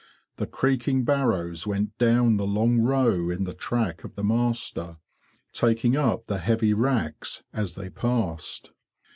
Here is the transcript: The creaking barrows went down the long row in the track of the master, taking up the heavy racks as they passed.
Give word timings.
The 0.37 0.47
creaking 0.47 1.03
barrows 1.03 1.67
went 1.67 1.95
down 1.99 2.37
the 2.37 2.47
long 2.47 2.79
row 2.79 3.29
in 3.29 3.43
the 3.43 3.53
track 3.53 4.03
of 4.03 4.15
the 4.15 4.23
master, 4.23 4.97
taking 5.53 5.95
up 5.95 6.25
the 6.25 6.39
heavy 6.39 6.73
racks 6.73 7.43
as 7.53 7.75
they 7.75 7.91
passed. 7.91 8.71